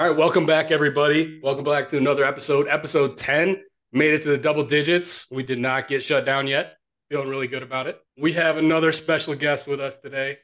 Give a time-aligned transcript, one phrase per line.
[0.00, 1.40] All right, welcome back, everybody.
[1.42, 3.62] Welcome back to another episode, episode 10.
[3.92, 5.30] Made it to the double digits.
[5.30, 6.78] We did not get shut down yet.
[7.10, 8.00] Feeling really good about it.
[8.16, 10.38] We have another special guest with us today.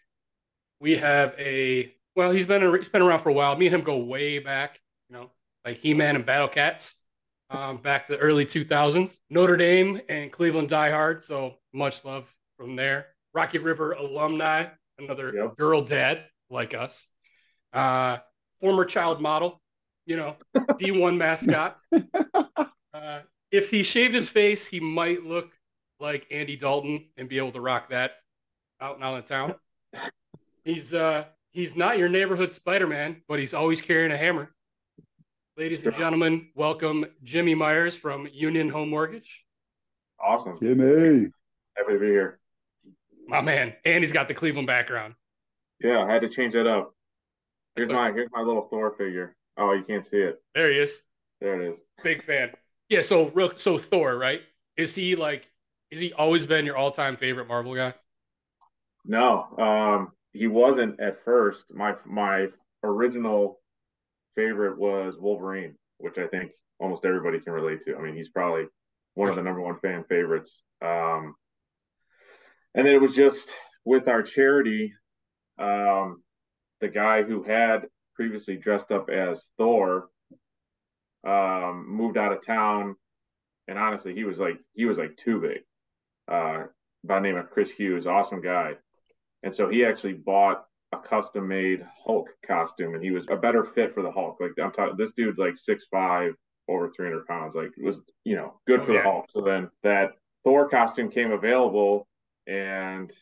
[0.79, 3.57] We have a well, he's been he's been around for a while.
[3.57, 4.79] Me and him go way back,
[5.09, 5.31] you know,
[5.65, 6.97] like He Man and Battle Cats,
[7.49, 9.21] um, back to the early 2000s.
[9.31, 13.07] Notre Dame and Cleveland diehard, so much love from there.
[13.33, 14.67] Rocky River alumni,
[14.99, 15.57] another Yep.
[15.57, 17.07] girl dad like us.
[17.73, 18.19] Uh,
[18.57, 19.61] former child model,
[20.07, 21.79] you know, D1 mascot.
[21.93, 23.21] Uh,
[23.51, 25.53] if he shaved his face, he might look
[26.01, 28.13] like Andy Dalton and be able to rock that
[28.81, 29.55] out and out of town.
[30.65, 34.51] He's uh he's not your neighborhood Spider-Man, but he's always carrying a hammer.
[35.57, 39.45] Ladies and gentlemen, welcome Jimmy Myers from Union Home Mortgage.
[40.21, 40.59] Awesome.
[40.61, 41.31] Jimmy.
[41.77, 42.39] Happy to be here.
[43.27, 43.75] My man.
[43.85, 45.15] And he's got the Cleveland background.
[45.81, 46.95] Yeah, I had to change that up.
[47.77, 49.37] Here's my here's my little Thor figure.
[49.57, 50.43] Oh, you can't see it.
[50.55, 51.03] There he is.
[51.41, 51.79] There it is.
[52.03, 52.51] Big fan.
[52.89, 54.43] Yeah, so real so Thor, right?
[54.77, 55.49] Is he like
[55.91, 57.95] is he always been your all-time favorite Marvel guy?
[59.05, 61.73] No, um, he wasn't at first.
[61.75, 62.49] My my
[62.83, 63.61] original
[64.35, 67.97] favorite was Wolverine, which I think almost everybody can relate to.
[67.97, 68.67] I mean, he's probably
[69.15, 70.61] one of the number one fan favorites.
[70.83, 71.35] Um,
[72.75, 73.49] and then it was just
[73.85, 74.93] with our charity,
[75.59, 76.23] um,
[76.81, 80.09] the guy who had previously dressed up as Thor
[81.27, 82.97] um, moved out of town,
[83.69, 85.59] and honestly, he was like he was like too big.
[86.29, 86.65] Uh,
[87.05, 88.73] by the name of Chris Hughes, awesome guy,
[89.43, 93.65] and so he actually bought a custom made Hulk costume, and he was a better
[93.65, 94.39] fit for the Hulk.
[94.41, 96.33] Like I'm talking, this dude's like six five,
[96.69, 97.55] over 300 pounds.
[97.55, 99.03] Like it was you know good for Oh, yeah.
[99.03, 99.27] the Hulk.
[99.33, 100.13] So then that
[100.45, 102.07] Thor costume came available,
[102.47, 103.13] and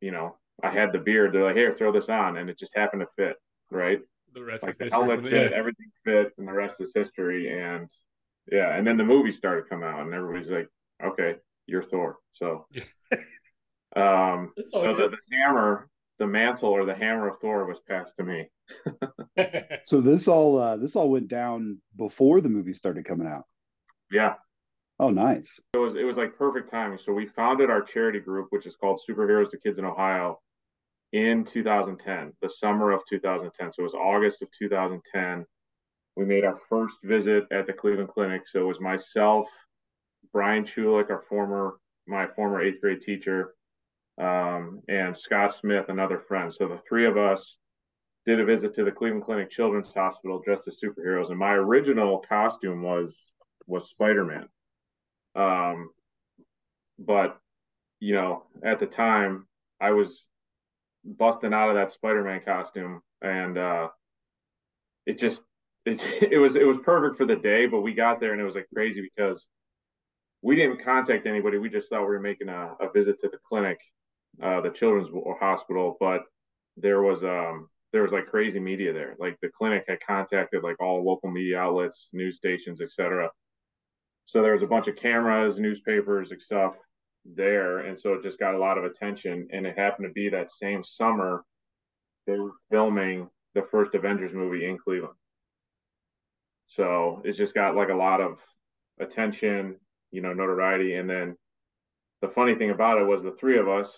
[0.00, 1.32] you know I had the beard.
[1.32, 3.36] They're like, here, throw this on, and it just happened to fit.
[3.70, 4.00] Right,
[4.32, 4.98] The rest like is the history.
[5.00, 5.56] helmet from- fit, yeah.
[5.56, 7.52] everything fit, and the rest is history.
[7.60, 7.88] And
[8.50, 10.68] yeah, and then the movie started coming out, and everybody's like,
[11.04, 11.34] okay,
[11.66, 12.16] you're Thor.
[12.32, 12.66] So,
[13.96, 15.88] um, so the, the hammer,
[16.18, 18.48] the mantle or the hammer of Thor was passed to me.
[19.84, 23.44] So this all uh, this all went down before the movie started coming out.
[24.10, 24.34] Yeah,
[24.98, 25.60] Oh, nice.
[25.74, 26.98] it was it was like perfect timing.
[27.04, 30.40] So we founded our charity group, which is called Superheroes to Kids in Ohio,
[31.12, 33.72] in 2010, the summer of 2010.
[33.72, 35.46] So it was August of 2010.
[36.16, 38.42] We made our first visit at the Cleveland Clinic.
[38.46, 39.46] So it was myself,
[40.32, 41.78] Brian Chulik, our former
[42.08, 43.54] my former eighth grade teacher,
[44.18, 46.52] um, and Scott Smith, another friend.
[46.52, 47.58] So the three of us
[48.24, 51.30] did a visit to the Cleveland Clinic Children's Hospital dressed as superheroes.
[51.30, 53.18] And my original costume was
[53.66, 54.48] was Spider Man.
[55.34, 55.90] Um,
[56.98, 57.38] but
[58.00, 59.46] you know, at the time,
[59.80, 60.26] I was
[61.06, 63.88] busting out of that Spider-Man costume, and uh,
[65.06, 65.42] it just
[65.84, 67.66] it it was it was perfect for the day.
[67.66, 69.46] But we got there, and it was like crazy because
[70.42, 71.58] we didn't contact anybody.
[71.58, 73.78] We just thought we were making a, a visit to the clinic,
[74.42, 75.08] uh, the children's
[75.40, 76.22] hospital, but
[76.76, 79.16] there was um there was like crazy media there.
[79.18, 83.30] Like the clinic had contacted like all local media outlets, news stations, etc.
[84.26, 86.74] So there was a bunch of cameras, newspapers, and stuff
[87.34, 89.48] there, and so it just got a lot of attention.
[89.52, 91.44] And it happened to be that same summer
[92.26, 95.14] they were filming the first Avengers movie in Cleveland.
[96.66, 98.38] So it's just got like a lot of
[99.00, 99.76] attention,
[100.10, 100.94] you know, notoriety.
[100.94, 101.36] And then
[102.20, 103.88] the funny thing about it was the three of us,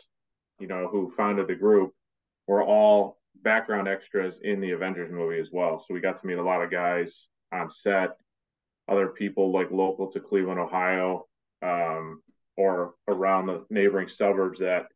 [0.59, 1.93] you know, who founded the group
[2.47, 5.78] were all background extras in the Avengers movie as well.
[5.78, 8.11] So we got to meet a lot of guys on set,
[8.88, 11.27] other people like local to Cleveland, Ohio,
[11.62, 12.22] um,
[12.58, 14.86] or around the neighboring suburbs that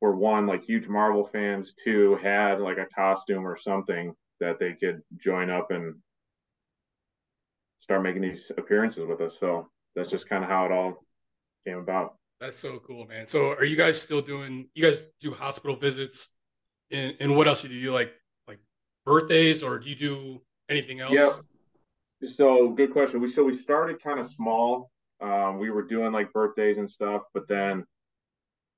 [0.00, 4.74] were one like huge Marvel fans, two had like a costume or something that they
[4.74, 5.96] could join up and
[7.80, 9.34] start making these appearances with us.
[9.40, 11.04] So that's just kind of how it all
[11.66, 12.14] came about.
[12.40, 13.26] That's so cool, man.
[13.26, 16.28] So are you guys still doing you guys do hospital visits
[16.92, 17.92] and, and what else do you do?
[17.92, 18.12] Like
[18.46, 18.60] like
[19.04, 21.12] birthdays or do you do anything else?
[21.12, 21.32] Yeah.
[22.36, 23.20] So good question.
[23.20, 24.92] We so we started kind of small.
[25.24, 27.84] Um, we were doing like birthdays and stuff, but then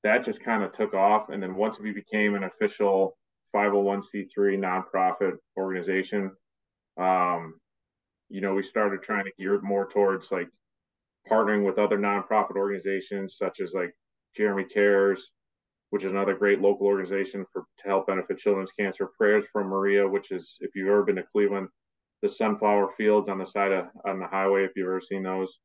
[0.04, 1.28] that just kind of took off.
[1.28, 3.18] And then once we became an official
[3.54, 6.30] 501c3 nonprofit organization,
[6.98, 7.54] um,
[8.28, 10.48] you know, we started trying to gear more towards like
[11.28, 13.92] partnering with other nonprofit organizations such as like
[14.36, 15.32] Jeremy Cares,
[15.90, 19.10] which is another great local organization for to help benefit children's cancer.
[19.18, 21.68] Prayers from Maria, which is if you've ever been to Cleveland,
[22.22, 25.58] the sunflower fields on the side of on the highway, if you've ever seen those.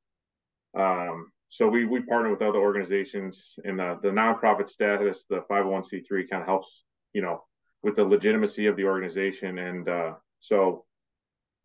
[0.78, 6.30] Um, so we we partner with other organizations and the the nonprofit status, the 501c3
[6.30, 6.84] kind of helps,
[7.14, 7.44] you know,
[7.84, 9.58] with the legitimacy of the organization.
[9.58, 10.86] And uh, so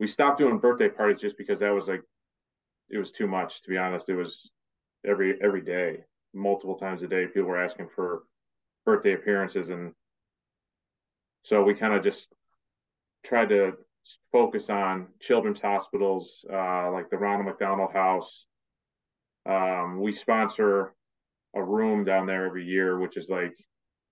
[0.00, 2.02] we stopped doing birthday parties just because that was like
[2.90, 4.08] it was too much to be honest.
[4.08, 4.50] It was
[5.06, 6.04] every every day,
[6.34, 8.24] multiple times a day, people were asking for
[8.84, 9.92] birthday appearances, and
[11.42, 12.26] so we kind of just
[13.24, 13.74] tried to
[14.32, 18.45] focus on children's hospitals uh, like the Ronald McDonald House.
[19.46, 20.94] Um, we sponsor
[21.54, 23.56] a room down there every year, which is like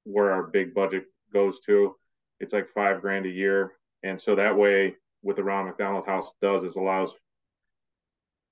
[0.05, 1.97] where our big budget goes to.
[2.41, 3.73] It's like five grand a year,
[4.03, 7.11] and so that way, what the Ronald McDonald House does is allows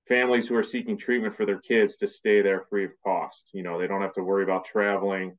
[0.09, 3.51] families who are seeking treatment for their kids to stay there free of cost.
[3.53, 5.37] You know, they don't have to worry about traveling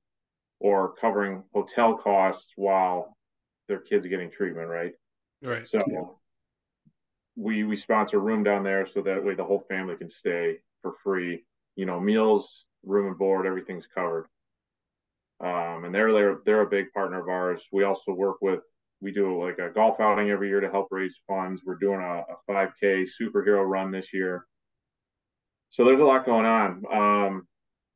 [0.60, 3.18] or covering hotel costs while
[3.68, 4.94] their kids are getting treatment, right?
[5.42, 5.68] Right.
[5.68, 6.02] So yeah.
[7.36, 10.60] we we sponsor a room down there so that way the whole family can stay
[10.84, 11.44] for free.
[11.76, 14.28] You know, meals, room and board, everything's covered.
[15.44, 17.64] Um, and they're they're they're a big partner of ours.
[17.72, 18.60] We also work with
[19.02, 21.62] we do like a golf outing every year to help raise funds.
[21.66, 24.46] We're doing a, a 5K superhero run this year.
[25.72, 26.84] So there's a lot going on.
[26.94, 27.48] Um,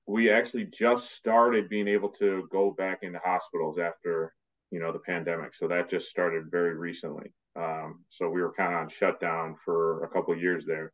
[0.08, 4.34] we actually just started being able to go back into hospitals after
[4.72, 5.54] you know the pandemic.
[5.56, 7.32] So that just started very recently.
[7.56, 10.92] Um, so we were kind of on shutdown for a couple years there,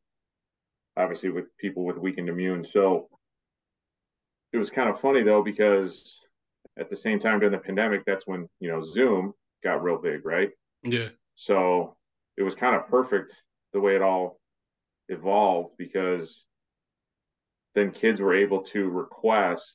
[0.97, 2.65] obviously with people with weakened immune.
[2.69, 3.09] So
[4.51, 6.19] it was kind of funny though because
[6.77, 10.25] at the same time during the pandemic, that's when you know Zoom got real big,
[10.25, 10.49] right?
[10.83, 11.09] Yeah.
[11.35, 11.95] So
[12.37, 13.35] it was kind of perfect
[13.73, 14.39] the way it all
[15.09, 16.45] evolved because
[17.75, 19.73] then kids were able to request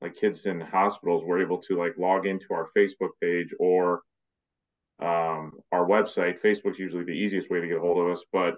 [0.00, 4.02] like kids in hospitals were able to like log into our Facebook page or
[5.00, 6.42] um, our website.
[6.42, 8.56] Facebook's usually the easiest way to get a hold of us, but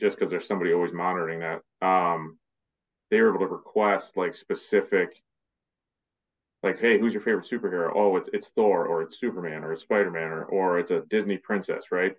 [0.00, 2.38] just because there's somebody always monitoring that, um,
[3.10, 5.22] they were able to request like specific,
[6.62, 7.92] like, hey, who's your favorite superhero?
[7.94, 11.02] Oh, it's it's Thor, or it's Superman, or it's Spider Man, or or it's a
[11.10, 12.14] Disney princess, right?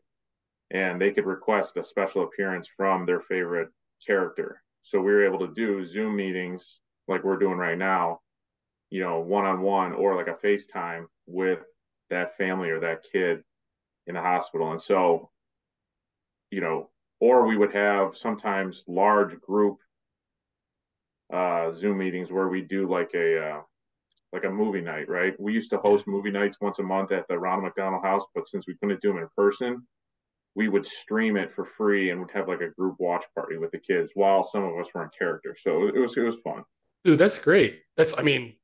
[0.71, 3.69] And they could request a special appearance from their favorite
[4.05, 4.61] character.
[4.83, 8.21] So we were able to do Zoom meetings like we're doing right now,
[8.89, 11.59] you know, one on one or like a FaceTime with
[12.09, 13.43] that family or that kid
[14.07, 14.71] in the hospital.
[14.71, 15.31] And so,
[16.51, 16.89] you know,
[17.19, 19.77] or we would have sometimes large group
[21.33, 23.61] uh, Zoom meetings where we do like a uh,
[24.31, 25.33] like a movie night, right?
[25.39, 28.47] We used to host movie nights once a month at the Ronald McDonald House, but
[28.47, 29.87] since we couldn't do them in person,
[30.55, 33.71] we would stream it for free and would have like a group watch party with
[33.71, 35.55] the kids while some of us were in character.
[35.61, 36.63] So it was it was fun.
[37.03, 37.81] Dude, that's great.
[37.97, 38.55] That's I mean,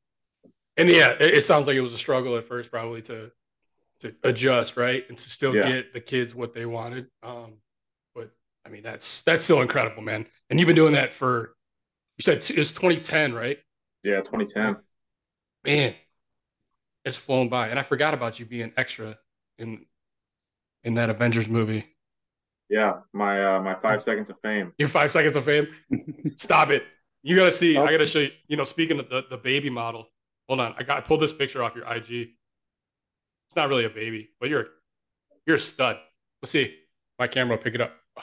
[0.77, 3.31] and yeah, it, it sounds like it was a struggle at first, probably to
[3.99, 5.61] to adjust, right, and to still yeah.
[5.63, 7.07] get the kids what they wanted.
[7.23, 7.57] Um,
[8.65, 10.25] I mean, that's that's still incredible, man.
[10.49, 11.55] And you've been doing that for
[12.17, 13.57] you said it was 2010, right?
[14.03, 14.77] Yeah, 2010.
[15.65, 15.95] Man,
[17.05, 19.17] it's flown by, and I forgot about you being extra
[19.57, 19.85] in
[20.83, 21.85] in that Avengers movie.
[22.69, 24.73] Yeah, my uh, my five seconds of fame.
[24.77, 25.67] Your five seconds of fame.
[26.35, 26.83] Stop it.
[27.23, 27.77] You gotta see.
[27.77, 28.31] I gotta show you.
[28.47, 30.07] You know, speaking of the, the baby model.
[30.47, 32.29] Hold on, I got I pulled this picture off your IG.
[33.47, 34.67] It's not really a baby, but you're
[35.45, 35.97] you're a stud.
[36.41, 36.75] Let's see.
[37.17, 37.93] My camera will pick it up.
[38.17, 38.21] Oh,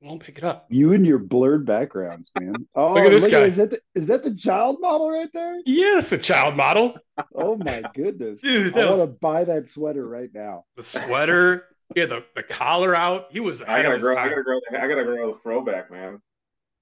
[0.00, 0.66] won't pick it up.
[0.70, 2.66] You and your blurred backgrounds, man.
[2.74, 3.40] Oh, look at oh, this look guy.
[3.42, 5.60] At, is that the, is that the child model right there?
[5.66, 6.94] Yes, a child model.
[7.34, 8.76] oh my goodness, dude!
[8.76, 8.98] I was...
[8.98, 10.64] want to buy that sweater right now.
[10.76, 11.66] The sweater.
[11.96, 13.26] Yeah, the, the collar out.
[13.30, 13.62] He was.
[13.62, 14.16] I gotta grow.
[14.16, 14.60] I gotta grow.
[14.70, 16.20] I gotta grow the throwback, man.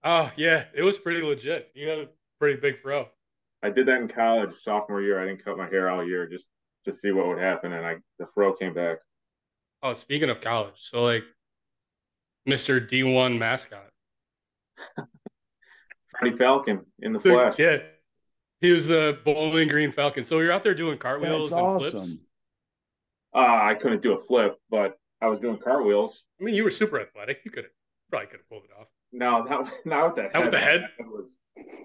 [0.05, 1.71] Oh yeah, it was pretty legit.
[1.75, 2.09] You had a
[2.39, 3.09] pretty big fro.
[3.63, 5.21] I did that in college, sophomore year.
[5.21, 6.49] I didn't cut my hair all year just
[6.85, 8.99] to see what would happen, and I the fro came back.
[9.83, 11.25] Oh, speaking of college, so like,
[12.49, 13.89] Mister D one mascot,
[16.19, 17.55] Freddie Falcon in the flesh.
[17.59, 17.79] Yeah,
[18.61, 20.25] he was the Bowling Green Falcon.
[20.25, 21.91] So you're out there doing cartwheels That's and awesome.
[21.91, 22.17] flips.
[23.35, 26.23] Uh, I couldn't do a flip, but I was doing cartwheels.
[26.41, 27.41] I mean, you were super athletic.
[27.45, 27.73] You could have
[28.11, 28.89] probably could have pulled it off.
[29.13, 30.35] No, not, not with that.
[30.35, 30.89] Not with the head.
[30.99, 31.27] It was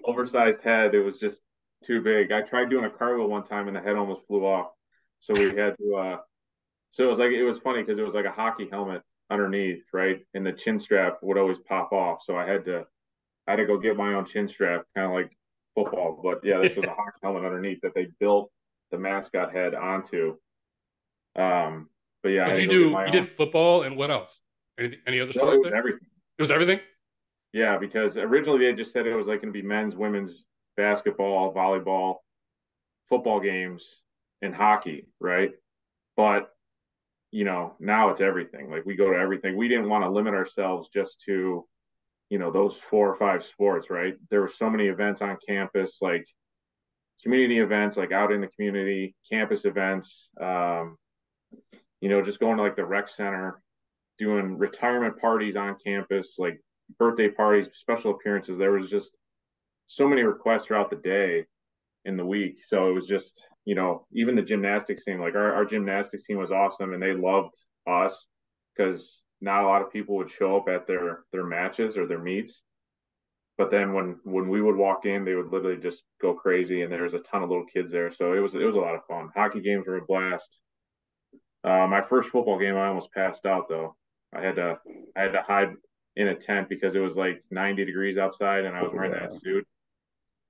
[0.04, 0.94] oversized head.
[0.94, 1.38] It was just
[1.84, 2.32] too big.
[2.32, 4.70] I tried doing a cartwheel one time and the head almost flew off.
[5.20, 5.96] So we had to.
[5.96, 6.16] uh
[6.92, 9.82] So it was like it was funny because it was like a hockey helmet underneath,
[9.92, 12.20] right, and the chin strap would always pop off.
[12.24, 12.84] So I had to,
[13.46, 15.36] I had to go get my own chin strap, kind of like
[15.74, 16.20] football.
[16.22, 18.50] But yeah, this was a hockey helmet underneath that they built
[18.90, 20.36] the mascot head onto.
[21.36, 21.88] Um,
[22.22, 23.10] but yeah, did you do you own.
[23.10, 24.40] did football and what else?
[24.78, 25.60] Any, any other sports?
[25.62, 26.00] No, everything.
[26.38, 26.80] It was everything.
[27.52, 30.44] Yeah, because originally they just said it was like going to be men's, women's
[30.76, 32.16] basketball, volleyball,
[33.08, 33.84] football games,
[34.42, 35.52] and hockey, right?
[36.16, 36.53] But
[37.34, 38.70] you know, now it's everything.
[38.70, 39.56] Like we go to everything.
[39.56, 41.66] We didn't want to limit ourselves just to,
[42.30, 44.14] you know, those four or five sports, right?
[44.30, 46.24] There were so many events on campus, like
[47.24, 50.96] community events, like out in the community, campus events, um,
[52.00, 53.60] you know, just going to like the rec center,
[54.16, 56.60] doing retirement parties on campus, like
[57.00, 58.58] birthday parties, special appearances.
[58.58, 59.10] There was just
[59.88, 61.46] so many requests throughout the day
[62.04, 62.58] in the week.
[62.64, 66.38] So it was just, you know, even the gymnastics team, like our, our gymnastics team
[66.38, 67.54] was awesome and they loved
[67.86, 68.26] us
[68.76, 72.18] because not a lot of people would show up at their their matches or their
[72.18, 72.62] meets.
[73.56, 76.92] But then when when we would walk in, they would literally just go crazy, and
[76.92, 78.12] there was a ton of little kids there.
[78.12, 79.30] So it was it was a lot of fun.
[79.34, 80.60] Hockey games were a blast.
[81.62, 83.96] Uh, my first football game, I almost passed out though.
[84.34, 84.78] I had to
[85.16, 85.74] I had to hide
[86.16, 89.32] in a tent because it was like 90 degrees outside, and I was wearing that
[89.40, 89.66] suit.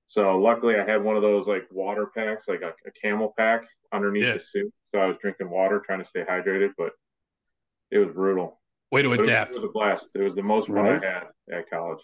[0.07, 4.23] So luckily, I had one of those like water packs, like a, a pack underneath
[4.23, 4.33] yeah.
[4.33, 4.73] the suit.
[4.93, 6.91] So I was drinking water, trying to stay hydrated, but
[7.91, 8.61] it was brutal.
[8.91, 9.55] Way to adapt.
[9.55, 10.05] It was, it was, a blast.
[10.13, 11.03] It was the most fun right.
[11.03, 11.99] I had at college.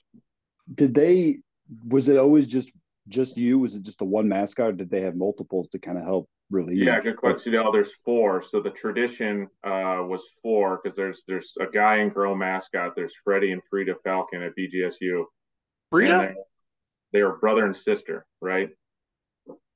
[0.73, 1.39] Did they?
[1.87, 2.71] Was it always just
[3.07, 3.59] just you?
[3.59, 4.77] Was it just the one mascot?
[4.77, 6.77] did they have multiples to kind of help relieve?
[6.77, 7.53] Yeah, good question.
[7.53, 8.43] You know, there's four.
[8.43, 12.93] So the tradition uh, was four because there's there's a guy and girl mascot.
[12.95, 15.25] There's Freddie and Frida Falcon at BGSU.
[15.91, 16.33] Frida.
[17.13, 18.69] They were brother and sister, right?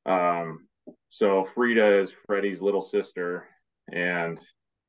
[0.05, 0.67] Um,
[1.09, 3.47] so Frida is Freddie's little sister,
[3.91, 4.39] and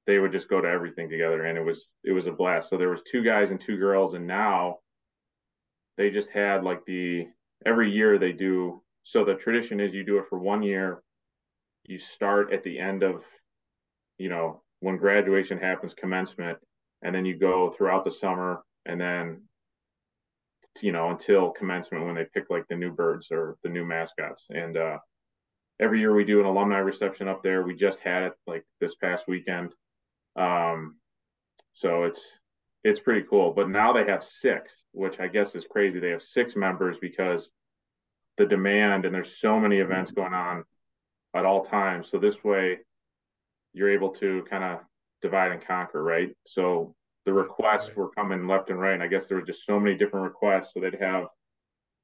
[0.07, 2.77] they would just go to everything together and it was it was a blast so
[2.77, 4.77] there was two guys and two girls and now
[5.97, 7.27] they just had like the
[7.65, 11.03] every year they do so the tradition is you do it for one year
[11.85, 13.23] you start at the end of
[14.19, 16.59] you know when graduation happens commencement
[17.03, 19.43] and then you go throughout the summer and then
[20.83, 24.47] you know until commencement when they pick like the new birds or the new mascots
[24.51, 24.99] and uh
[25.81, 28.95] every year we do an alumni reception up there we just had it like this
[28.95, 29.73] past weekend
[30.37, 30.97] um,
[31.73, 32.23] so it's
[32.85, 33.53] it's pretty cool.
[33.53, 35.99] But now they have six, which I guess is crazy.
[35.99, 37.51] They have six members because
[38.39, 40.65] the demand and there's so many events going on
[41.35, 42.09] at all times.
[42.11, 42.79] So this way
[43.73, 44.81] you're able to kind of
[45.21, 46.31] divide and conquer, right?
[46.47, 46.95] So
[47.27, 48.95] the requests were coming left and right.
[48.95, 50.71] And I guess there were just so many different requests.
[50.73, 51.25] So they'd have,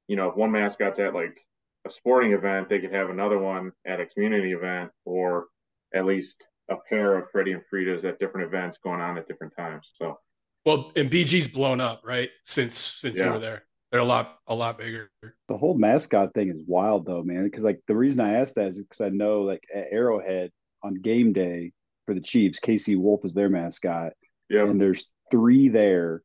[0.07, 1.39] you know, if one mascot's at like
[1.87, 5.47] a sporting event, they could have another one at a community event or
[5.95, 6.35] at least
[6.69, 9.87] a pair of Freddie and Frida's at different events going on at different times.
[9.97, 10.19] So,
[10.65, 12.29] well, and BG's blown up, right?
[12.45, 13.25] Since since yeah.
[13.25, 15.09] you were there, they're a lot a lot bigger.
[15.47, 17.43] The whole mascot thing is wild, though, man.
[17.43, 20.51] Because like the reason I asked that is because I know like at Arrowhead
[20.83, 21.71] on game day
[22.05, 24.13] for the Chiefs, KC Wolf is their mascot.
[24.49, 26.21] Yeah, and there's three there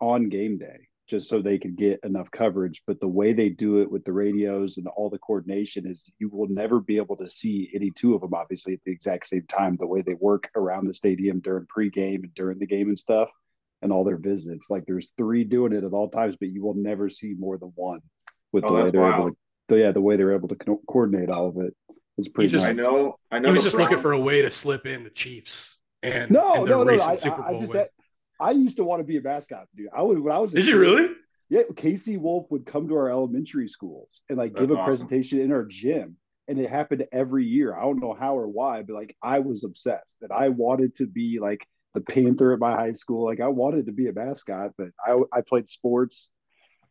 [0.00, 2.82] on game day just so they could get enough coverage.
[2.86, 6.30] But the way they do it with the radios and all the coordination is you
[6.30, 9.44] will never be able to see any two of them, obviously, at the exact same
[9.46, 9.76] time.
[9.78, 13.28] The way they work around the stadium during pregame and during the game and stuff,
[13.82, 14.70] and all their visits.
[14.70, 17.72] Like there's three doing it at all times, but you will never see more than
[17.74, 18.00] one
[18.52, 19.14] with oh, the way they're wild.
[19.14, 19.36] able to.
[19.70, 21.74] So yeah, the way they're able to co- coordinate all of it
[22.16, 22.50] is pretty.
[22.50, 22.78] Just, nice.
[22.78, 23.16] I know.
[23.30, 23.48] I know.
[23.48, 25.71] He was just looking for a way to slip in the Chiefs
[26.02, 26.96] and no, and no, no.
[26.96, 27.02] no.
[27.02, 27.88] I, I, I, just had,
[28.40, 29.88] I used to want to be a mascot, dude.
[29.96, 30.52] I would when I was.
[30.52, 31.14] Did you really?
[31.48, 34.86] Yeah, KC Wolf would come to our elementary schools and like That's give a awesome.
[34.86, 36.16] presentation in our gym,
[36.48, 37.76] and it happened every year.
[37.76, 41.06] I don't know how or why, but like I was obsessed that I wanted to
[41.06, 43.26] be like the Panther at my high school.
[43.26, 46.30] Like I wanted to be a mascot, but I I played sports,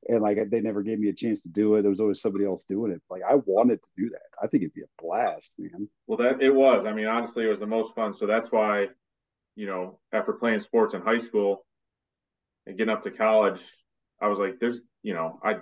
[0.08, 1.82] and like they never gave me a chance to do it.
[1.82, 3.02] There was always somebody else doing it.
[3.10, 4.30] Like I wanted to do that.
[4.42, 5.90] I think it'd be a blast, man.
[6.08, 6.86] Well, that it was.
[6.86, 8.14] I mean, honestly, it was the most fun.
[8.14, 8.90] So that's why
[9.56, 11.66] you know, after playing sports in high school
[12.66, 13.62] and getting up to college,
[14.22, 15.58] I was like, there's, you know, I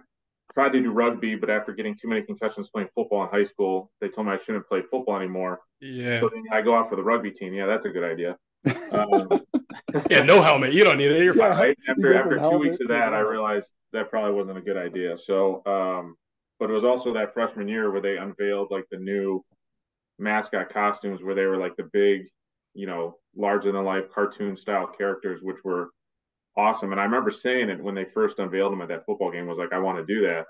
[0.54, 3.92] tried to do rugby, but after getting too many concussions playing football in high school,
[4.02, 5.62] they told me I shouldn't play football anymore.
[5.80, 6.20] Yeah.
[6.20, 7.54] So I go out for the rugby team.
[7.54, 8.38] Yeah, that's a good idea.
[8.92, 9.30] Um,
[10.10, 10.74] yeah, no helmet.
[10.74, 11.24] You don't need it.
[11.24, 11.60] You're yeah, fine.
[11.60, 11.78] Right?
[11.88, 15.18] After after two weeks of that, I realized that probably wasn't a good idea.
[15.18, 16.16] So, um,
[16.60, 19.44] but it was also that freshman year where they unveiled like the new
[20.18, 22.28] mascot costumes, where they were like the big
[22.80, 25.90] you know, larger than life cartoon style characters, which were
[26.56, 26.94] awesome.
[26.94, 29.58] And I remember saying it when they first unveiled them at that football game was
[29.58, 30.46] like, I want to do that.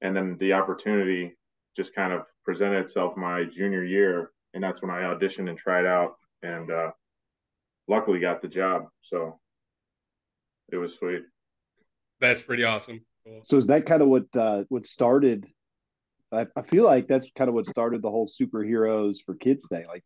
[0.00, 1.36] And then the opportunity
[1.76, 4.32] just kind of presented itself my junior year.
[4.52, 6.90] And that's when I auditioned and tried out and uh,
[7.86, 8.86] luckily got the job.
[9.02, 9.38] So
[10.72, 11.22] it was sweet.
[12.20, 13.00] That's pretty awesome.
[13.24, 13.42] Cool.
[13.44, 15.46] So is that kind of what uh, what started?
[16.32, 19.86] I, I feel like that's kind of what started the whole superheroes for kids thing.
[19.86, 20.02] Like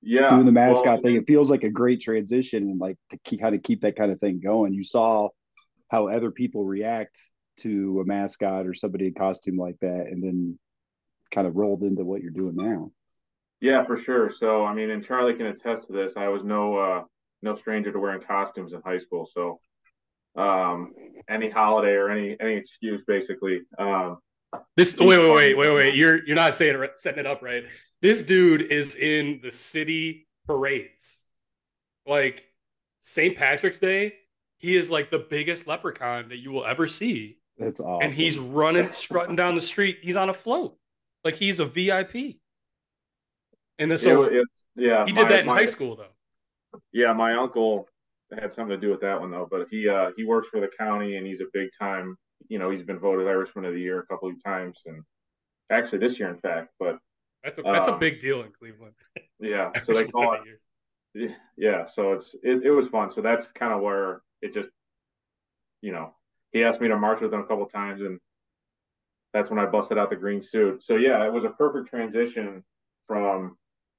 [0.00, 3.18] yeah doing the mascot well, thing it feels like a great transition and like to
[3.24, 4.72] keep, kind of keep that kind of thing going.
[4.72, 5.28] You saw
[5.90, 7.18] how other people react
[7.58, 10.58] to a mascot or somebody in costume like that and then
[11.32, 12.90] kind of rolled into what you're doing now.
[13.60, 14.30] Yeah for sure.
[14.30, 16.12] So i mean and charlie can attest to this.
[16.16, 17.02] I was no uh
[17.42, 19.28] no stranger to wearing costumes in high school.
[19.34, 19.60] So
[20.40, 20.92] um
[21.28, 23.62] any holiday or any any excuse basically.
[23.78, 24.18] Um
[24.76, 27.64] this wait wait wait wait wait you're you're not saying it, setting it up right
[28.00, 31.20] this dude is in the city parades.
[32.06, 32.48] Like
[33.00, 33.36] St.
[33.36, 34.14] Patrick's Day,
[34.56, 37.38] he is like the biggest leprechaun that you will ever see.
[37.58, 38.06] That's awesome.
[38.06, 39.98] And he's running, strutting down the street.
[40.02, 40.76] He's on a float,
[41.24, 42.36] like he's a VIP.
[43.80, 46.80] And then so, it, yeah, he did my, that in my, high school though.
[46.92, 47.86] Yeah, my uncle
[48.32, 49.46] had something to do with that one though.
[49.48, 52.16] But he uh, he works for the county and he's a big time.
[52.48, 55.02] You know, he's been voted Irishman of the Year a couple of times, and
[55.70, 56.70] actually this year, in fact.
[56.78, 56.98] But
[57.42, 58.94] that's a that's um, a big deal in Cleveland.
[59.40, 60.36] Yeah, so they call
[61.14, 61.30] it.
[61.56, 63.12] Yeah, so it's it, it was fun.
[63.12, 64.68] So that's kind of where it just,
[65.80, 66.12] you know,
[66.50, 68.18] he asked me to march with him a couple times, and
[69.32, 70.82] that's when I busted out the green suit.
[70.82, 72.64] So yeah, it was a perfect transition
[73.06, 73.56] from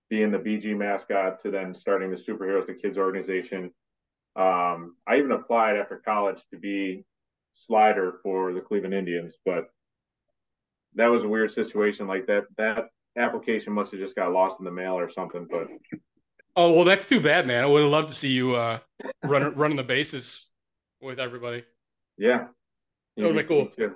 [0.09, 3.71] being the BG mascot to then starting the Superheroes to Kids organization.
[4.35, 7.05] Um, I even applied after college to be
[7.65, 9.65] slider for the Cleveland Indians, but
[10.95, 12.07] that was a weird situation.
[12.07, 15.47] Like that, that application must have just got lost in the mail or something.
[15.49, 15.67] But
[16.55, 17.63] oh well, that's too bad, man.
[17.63, 18.79] I would have loved to see you uh,
[19.23, 20.47] run running the bases
[21.01, 21.63] with everybody.
[22.17, 22.47] Yeah,
[23.17, 23.67] that would be cool.
[23.67, 23.95] Too.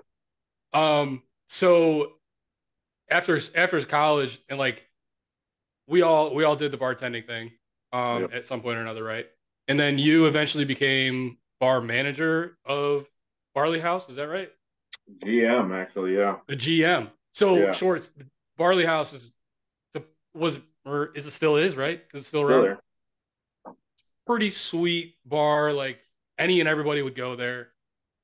[0.74, 2.14] Um, so
[3.10, 4.88] after after college and like
[5.88, 7.52] we all we all did the bartending thing
[7.92, 8.34] um yep.
[8.34, 9.28] at some point or another, right?
[9.68, 13.08] And then you eventually became bar manager of
[13.54, 14.10] Barley House.
[14.10, 14.50] Is that right?
[15.24, 16.38] GM, actually, yeah.
[16.48, 17.10] The GM.
[17.34, 17.72] So yeah.
[17.72, 18.12] shorts.
[18.58, 19.32] Barley House is
[20.34, 22.04] was or is it still is right?
[22.14, 22.64] Is it still, still around?
[22.64, 23.76] There.
[24.26, 25.74] Pretty sweet bar.
[25.74, 26.00] Like
[26.38, 27.70] any and everybody would go there.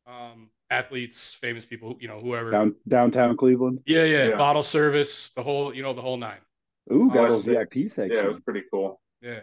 [0.07, 2.49] Um, athletes, famous people, you know, whoever.
[2.49, 3.81] Down, downtown Cleveland.
[3.85, 6.39] Yeah, yeah, yeah, Bottle service, the whole, you know, the whole nine.
[6.91, 8.11] Ooh, got a VIP section.
[8.11, 8.99] Yeah, it was pretty cool.
[9.21, 9.41] Yeah.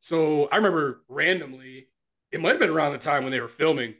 [0.00, 1.88] So I remember randomly,
[2.32, 3.94] it might have been around the time when they were filming.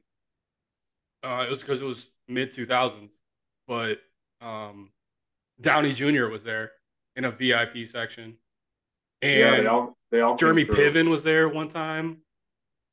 [1.22, 3.10] Uh, it was because it was mid 2000s,
[3.66, 3.98] but
[4.40, 4.90] um,
[5.60, 6.26] Downey Jr.
[6.26, 6.72] was there
[7.16, 8.36] in a VIP section.
[9.20, 12.18] And yeah, they all, they all Jeremy Piven was there one time.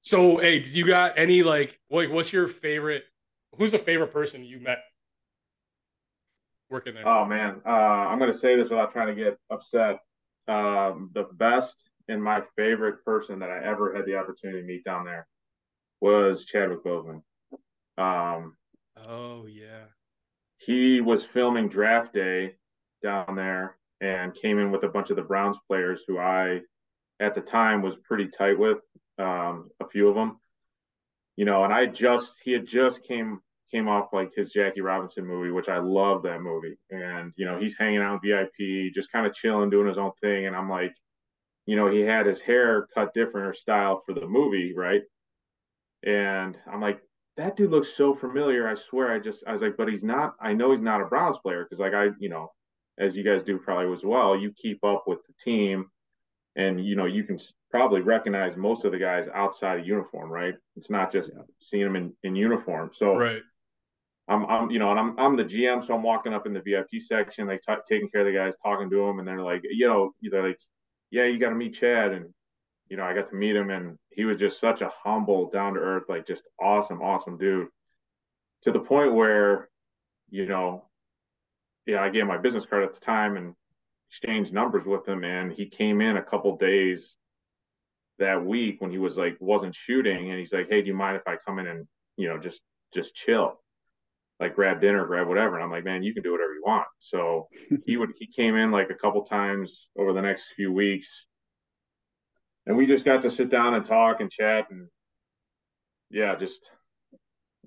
[0.01, 3.05] So, hey, did you got any like, like, what's your favorite?
[3.57, 4.79] Who's the favorite person you met
[6.69, 7.07] working there?
[7.07, 9.99] Oh man, uh, I'm gonna say this without trying to get upset.
[10.47, 11.75] Um, the best
[12.07, 15.27] and my favorite person that I ever had the opportunity to meet down there
[16.01, 17.21] was Chadwick Boseman.
[17.97, 18.55] Um,
[19.07, 19.85] oh yeah,
[20.57, 22.55] he was filming Draft Day
[23.03, 26.61] down there and came in with a bunch of the Browns players who I,
[27.19, 28.79] at the time, was pretty tight with.
[29.17, 30.41] Um, a few of them,
[31.37, 33.39] you know, and I just he had just came
[33.71, 36.77] came off like his Jackie Robinson movie, which I love that movie.
[36.91, 40.45] And, you know, he's hanging out VIP, just kind of chilling, doing his own thing.
[40.45, 40.93] And I'm like,
[41.65, 45.01] you know, he had his hair cut different or style for the movie, right?
[46.03, 47.01] And I'm like,
[47.37, 48.67] that dude looks so familiar.
[48.67, 51.05] I swear, I just, I was like, but he's not, I know he's not a
[51.05, 52.51] Browns player because, like, I, you know,
[52.97, 55.85] as you guys do probably as well, you keep up with the team
[56.55, 57.37] and, you know, you can
[57.69, 60.55] probably recognize most of the guys outside of uniform, right?
[60.77, 61.41] It's not just yeah.
[61.59, 62.91] seeing them in, in uniform.
[62.93, 63.41] So, right
[64.27, 66.61] I'm, I'm, you know, and I'm, I'm the GM, so I'm walking up in the
[66.61, 69.61] VIP section, like t- taking care of the guys, talking to them, and they're like,
[69.69, 70.59] you know, they're like,
[71.11, 72.25] yeah, you got to meet Chad, and
[72.89, 75.73] you know, I got to meet him, and he was just such a humble, down
[75.73, 77.67] to earth, like just awesome, awesome dude,
[78.63, 79.69] to the point where,
[80.29, 80.85] you know,
[81.85, 83.53] yeah, I gave my business card at the time and
[84.09, 87.15] exchanged numbers with him, and he came in a couple days
[88.17, 91.17] that week when he was like wasn't shooting, and he's like, hey, do you mind
[91.17, 92.61] if I come in and you know just
[92.93, 93.59] just chill?
[94.39, 95.55] like grab dinner, grab whatever.
[95.55, 96.87] And I'm like, man, you can do whatever you want.
[96.99, 97.47] So
[97.85, 101.07] he would he came in like a couple times over the next few weeks.
[102.65, 104.87] And we just got to sit down and talk and chat and
[106.09, 106.69] yeah, just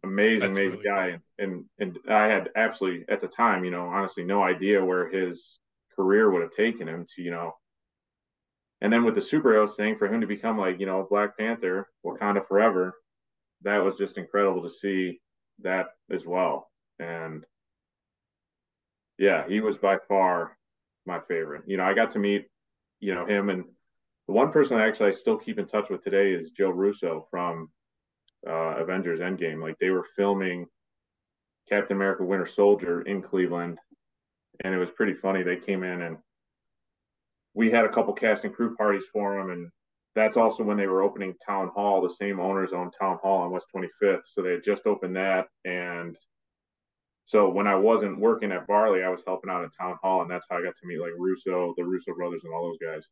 [0.04, 1.10] amazing, That's amazing really guy.
[1.10, 1.20] Cool.
[1.38, 5.08] And, and and I had absolutely at the time, you know, honestly no idea where
[5.08, 5.58] his
[5.94, 7.52] career would have taken him to, you know.
[8.80, 11.88] And then with the superheroes thing, for him to become like, you know, Black Panther,
[12.06, 12.94] Wakanda Forever,
[13.62, 15.20] that was just incredible to see
[15.62, 16.70] that as well.
[17.00, 17.44] And
[19.18, 20.56] yeah, he was by far
[21.06, 21.64] my favorite.
[21.66, 22.46] You know, I got to meet,
[23.00, 23.64] you know, him and
[24.28, 27.26] the one person I actually I still keep in touch with today is Joe Russo
[27.30, 27.70] from
[28.46, 29.62] uh, Avengers Endgame.
[29.62, 30.66] Like they were filming
[31.68, 33.78] Captain America Winter Soldier in Cleveland,
[34.62, 35.42] and it was pretty funny.
[35.42, 36.18] They came in and
[37.54, 39.70] we had a couple cast and crew parties for them, and
[40.14, 42.02] that's also when they were opening Town Hall.
[42.02, 45.46] The same owners own Town Hall on West 25th, so they had just opened that.
[45.64, 46.16] And
[47.24, 50.30] so when I wasn't working at Barley, I was helping out at Town Hall, and
[50.30, 53.06] that's how I got to meet like Russo, the Russo brothers, and all those guys.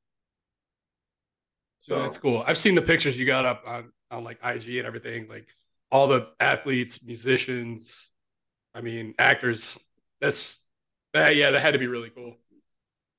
[1.89, 2.43] So that's cool.
[2.47, 5.49] I've seen the pictures you got up on on like IG and everything, like
[5.91, 8.11] all the athletes, musicians,
[8.75, 9.79] I mean actors.
[10.21, 10.59] That's
[11.15, 11.37] that.
[11.37, 12.37] Yeah, that had to be really cool.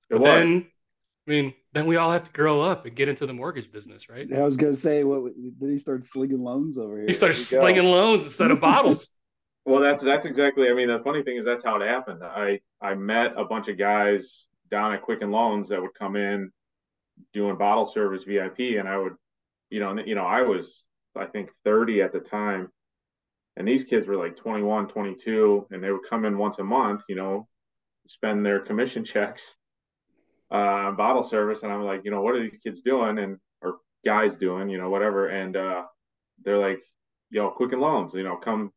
[0.09, 0.67] But then
[1.27, 4.09] I mean, then we all have to grow up and get into the mortgage business,
[4.09, 4.31] right?
[4.33, 7.07] I was gonna say, what did he start slinging loans over here?
[7.07, 7.91] He started slinging go.
[7.91, 9.13] loans instead of bottles.
[9.67, 10.69] Well, that's that's exactly.
[10.69, 12.23] I mean, the funny thing is that's how it happened.
[12.23, 16.53] I I met a bunch of guys down at Quicken Loans that would come in
[17.33, 19.13] doing bottle service VIP, and I would,
[19.69, 22.69] you know, you know, I was I think 30 at the time,
[23.55, 27.03] and these kids were like 21, 22, and they would come in once a month,
[27.09, 27.47] you know,
[28.07, 29.55] spend their commission checks
[30.51, 33.77] uh, bottle service, and I'm like, you know, what are these kids doing and or
[34.05, 35.83] guys doing, you know, whatever, and uh,
[36.43, 36.79] they're like,
[37.29, 38.71] yo, Quicken Loans, you know, come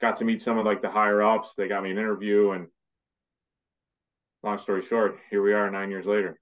[0.00, 1.54] got to meet some of like the higher ups.
[1.56, 2.68] They got me an interview, and
[4.42, 6.38] long story short, here we are nine years later.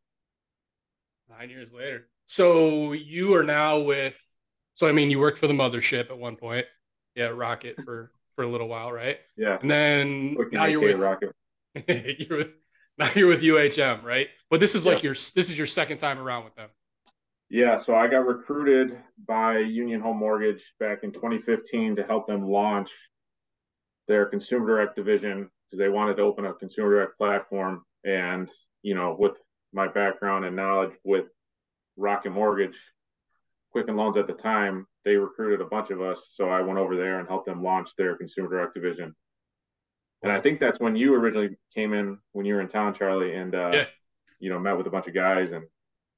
[1.28, 2.06] Nine years later.
[2.26, 4.20] So you are now with.
[4.74, 6.66] So I mean, you worked for the mothership at one point.
[7.14, 9.18] Yeah, Rocket for for a little while, right?
[9.36, 9.58] Yeah.
[9.60, 11.32] And then now you're with Rocket.
[11.88, 12.54] you're with
[12.98, 14.28] now you're with UHM, right?
[14.50, 16.68] But this is like your this is your second time around with them.
[17.48, 22.42] Yeah, so I got recruited by Union Home Mortgage back in 2015 to help them
[22.42, 22.90] launch
[24.08, 27.84] their consumer direct division because they wanted to open a consumer direct platform.
[28.04, 28.50] And,
[28.82, 29.36] you know, with
[29.76, 31.26] my background and knowledge with
[31.96, 32.76] Rocket Mortgage,
[33.70, 36.18] Quicken Loans at the time, they recruited a bunch of us.
[36.34, 39.14] So I went over there and helped them launch their consumer direct division.
[40.22, 43.34] And I think that's when you originally came in when you were in town, Charlie,
[43.34, 43.84] and uh, yeah.
[44.40, 45.64] you know, met with a bunch of guys and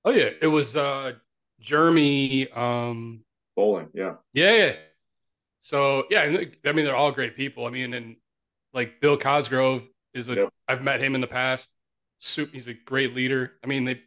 [0.04, 0.30] Oh yeah.
[0.40, 1.14] It was uh
[1.60, 3.24] Jeremy um
[3.56, 4.14] Bowling, yeah.
[4.32, 4.72] Yeah, yeah.
[5.58, 7.66] So yeah, I mean they're all great people.
[7.66, 8.16] I mean, and
[8.72, 9.82] like Bill Cosgrove
[10.14, 10.48] is a yep.
[10.68, 11.68] I've met him in the past.
[12.18, 13.52] Soup, he's a great leader.
[13.62, 14.02] I mean, they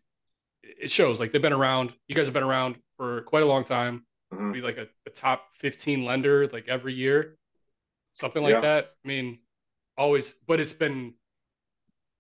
[0.63, 1.93] it shows like they've been around.
[2.07, 4.05] You guys have been around for quite a long time.
[4.33, 4.51] Mm-hmm.
[4.53, 7.37] Be like a, a, top fifteen lender like every year,
[8.13, 8.61] something like yeah.
[8.61, 8.91] that.
[9.03, 9.39] I mean,
[9.97, 11.15] always, but it's been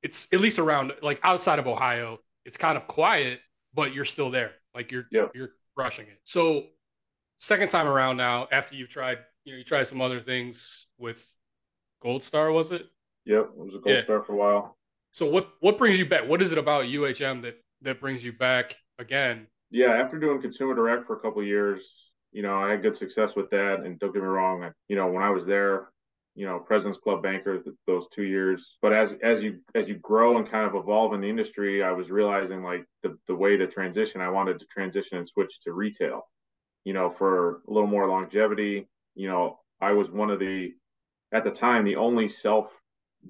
[0.03, 2.19] it's at least around like outside of Ohio.
[2.45, 3.39] It's kind of quiet,
[3.73, 4.53] but you're still there.
[4.73, 5.27] Like you're yeah.
[5.33, 6.19] you're crushing it.
[6.23, 6.67] So
[7.37, 11.33] second time around now, after you've tried, you know, you tried some other things with
[12.01, 12.87] Gold Star, was it?
[13.25, 14.03] Yep, it was a Gold yeah.
[14.03, 14.77] Star for a while.
[15.11, 16.27] So what what brings you back?
[16.27, 19.47] What is it about UHM that that brings you back again?
[19.69, 21.81] Yeah, after doing consumer direct for a couple years,
[22.31, 23.81] you know, I had good success with that.
[23.85, 25.89] And don't get me wrong, I, you know, when I was there,
[26.35, 28.77] you know, President's Club banker th- those two years.
[28.81, 31.91] But as as you as you grow and kind of evolve in the industry, I
[31.91, 34.21] was realizing like the the way to transition.
[34.21, 36.23] I wanted to transition and switch to retail
[36.83, 38.87] you know, for a little more longevity.
[39.15, 40.73] You know, I was one of the,
[41.33, 42.67] at the time, the only self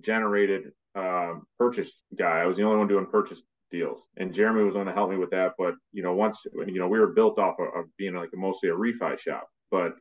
[0.01, 2.41] generated um, purchase guy.
[2.41, 4.03] I was the only one doing purchase deals.
[4.17, 5.53] And Jeremy was going to help me with that.
[5.57, 8.69] But, you know, once, you know, we were built off of, of being like mostly
[8.69, 9.47] a refi shop.
[9.69, 9.93] But,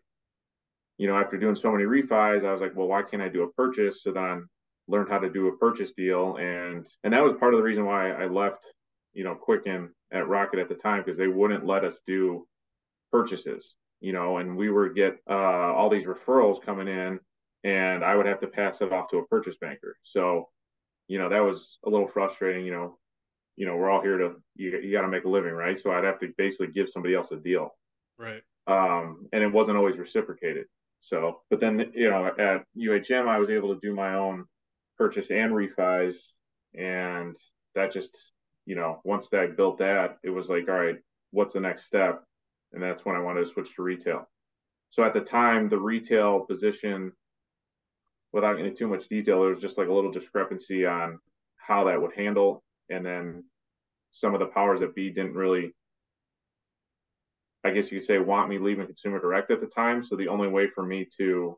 [0.98, 3.44] you know, after doing so many refis, I was like, well, why can't I do
[3.44, 4.02] a purchase?
[4.02, 4.46] So then
[4.88, 6.36] learned how to do a purchase deal.
[6.36, 8.66] And, and that was part of the reason why I left,
[9.12, 12.46] you know, Quicken at Rocket at the time, because they wouldn't let us do
[13.12, 15.32] purchases, you know, and we would get uh,
[15.72, 17.20] all these referrals coming in,
[17.64, 19.96] and I would have to pass it off to a purchase banker.
[20.02, 20.48] So,
[21.10, 22.64] you know, that was a little frustrating.
[22.64, 22.98] You know,
[23.56, 25.78] you know, we're all here to you, you got to make a living, right?
[25.78, 27.70] So I'd have to basically give somebody else a deal,
[28.18, 28.42] right?
[28.66, 30.66] Um, and it wasn't always reciprocated.
[31.00, 34.44] So, but then you know, at UHM, I was able to do my own
[34.98, 36.14] purchase and refis,
[36.74, 37.36] and
[37.74, 38.16] that just
[38.66, 40.96] you know, once that built that, it was like, all right,
[41.32, 42.22] what's the next step?
[42.72, 44.28] and that's when I wanted to switch to retail.
[44.90, 47.12] So at the time, the retail position,
[48.32, 51.18] without getting too much detail, there was just like a little discrepancy on
[51.56, 53.44] how that would handle, and then
[54.10, 55.74] some of the powers that be didn't really,
[57.64, 60.02] I guess you could say, want me leaving consumer direct at the time.
[60.02, 61.56] So the only way for me to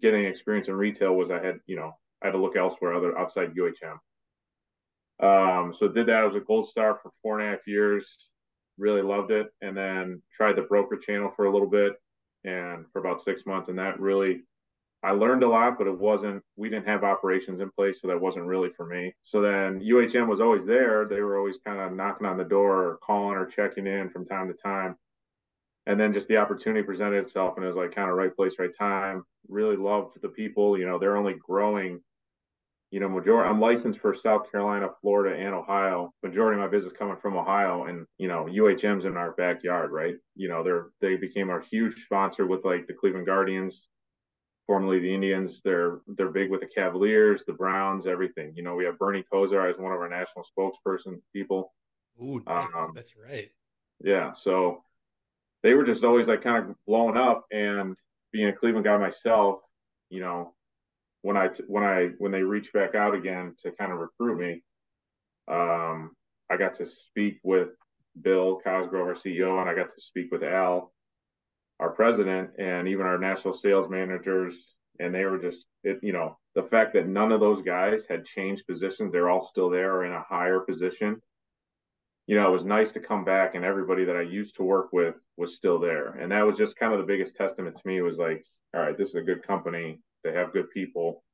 [0.00, 2.94] get any experience in retail was I had, you know, I had to look elsewhere,
[2.94, 3.98] other outside UHM.
[5.22, 6.16] Um, so did that.
[6.16, 8.06] I was a gold star for four and a half years
[8.80, 11.92] really loved it, and then tried the broker channel for a little bit
[12.44, 14.42] and for about six months, and that really
[15.02, 18.00] I learned a lot, but it wasn't, we didn't have operations in place.
[18.00, 19.14] So that wasn't really for me.
[19.22, 21.06] So then UHM was always there.
[21.06, 24.26] They were always kind of knocking on the door or calling or checking in from
[24.26, 24.96] time to time.
[25.86, 28.54] And then just the opportunity presented itself and it was like kind of right place,
[28.58, 29.24] right time.
[29.48, 30.78] Really loved the people.
[30.78, 32.00] You know, they're only growing
[32.90, 36.12] you know, majority I'm licensed for South Carolina, Florida, and Ohio.
[36.24, 40.16] Majority of my business coming from Ohio, and you know, UHM's in our backyard, right?
[40.34, 43.86] You know, they're they became our huge sponsor with like the Cleveland Guardians,
[44.70, 45.60] formerly the Indians.
[45.64, 48.52] They're they're big with the Cavaliers, the Browns, everything.
[48.54, 51.72] You know, we have Bernie Kosar as one of our national spokesperson people.
[52.22, 52.68] Ooh, nice.
[52.76, 53.50] Um, That's right.
[54.00, 54.84] Yeah, so
[55.64, 57.96] they were just always like kind of blowing up, and
[58.30, 59.58] being a Cleveland guy myself,
[60.08, 60.54] you know,
[61.22, 64.62] when I when I when they reached back out again to kind of recruit me,
[65.48, 66.12] um,
[66.48, 67.70] I got to speak with
[68.22, 70.92] Bill Cosgrove, our CEO, and I got to speak with Al,
[71.80, 74.74] our president, and even our national sales managers.
[75.00, 78.26] And they were just, it, you know, the fact that none of those guys had
[78.26, 81.20] changed positions, they're all still there or in a higher position.
[82.26, 84.90] You know, it was nice to come back and everybody that I used to work
[84.92, 86.12] with was still there.
[86.20, 88.96] And that was just kind of the biggest testament to me was like, all right,
[88.96, 90.00] this is a good company.
[90.22, 91.24] They have good people.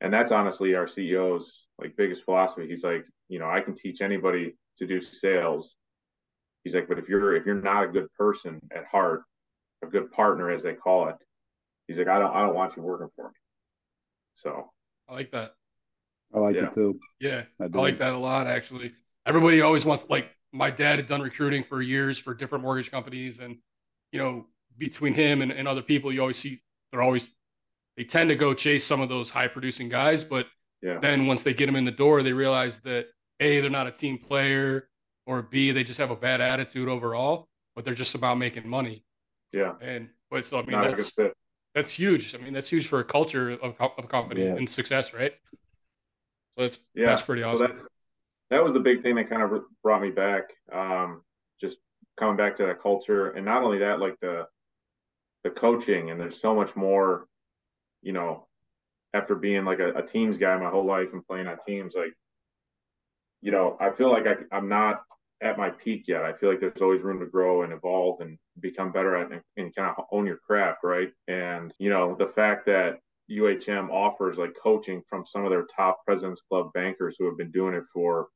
[0.00, 2.66] And that's honestly our CEO's like biggest philosophy.
[2.66, 5.74] He's like, you know, I can teach anybody to do sales.
[6.64, 9.22] He's like, but if you're if you're not a good person at heart,
[9.82, 11.16] a good partner as they call it,
[11.86, 13.34] he's like, I don't I don't want you working for me.
[14.36, 14.70] So
[15.08, 15.54] I like that.
[16.34, 16.66] I like yeah.
[16.66, 16.98] it too.
[17.20, 18.92] Yeah, I, I like that a lot actually.
[19.24, 23.40] Everybody always wants like my dad had done recruiting for years for different mortgage companies,
[23.40, 23.58] and
[24.12, 24.46] you know
[24.78, 27.28] between him and, and other people, you always see they're always
[27.96, 30.46] they tend to go chase some of those high producing guys, but
[30.82, 30.98] yeah.
[30.98, 33.06] then once they get them in the door, they realize that
[33.40, 34.88] a they're not a team player,
[35.26, 39.04] or b they just have a bad attitude overall, but they're just about making money.
[39.56, 41.16] Yeah, and but so I mean not that's
[41.74, 42.34] that's huge.
[42.34, 44.54] I mean that's huge for a culture of, of company yeah.
[44.54, 45.32] and success, right?
[46.56, 47.06] So that's yeah.
[47.06, 47.78] that's pretty awesome.
[47.78, 47.86] So
[48.50, 50.42] that was the big thing that kind of brought me back.
[50.70, 51.22] Um,
[51.58, 51.78] just
[52.18, 54.46] coming back to that culture, and not only that, like the
[55.42, 57.26] the coaching, and there's so much more.
[58.02, 58.46] You know,
[59.14, 62.12] after being like a, a teams guy my whole life and playing on teams, like
[63.40, 65.00] you know, I feel like I, I'm not
[65.42, 66.24] at my peak yet.
[66.24, 69.42] I feel like there's always room to grow and evolve and become better at and,
[69.56, 71.10] and kind of own your craft, right?
[71.28, 72.98] And you know, the fact that
[73.30, 77.50] UHM offers like coaching from some of their top President's Club bankers who have been
[77.50, 78.28] doing it for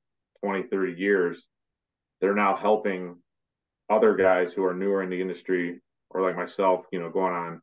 [0.44, 1.46] 20, 30 years,
[2.20, 3.16] they're now helping
[3.88, 7.60] other guys who are newer in the industry or like myself, you know, going on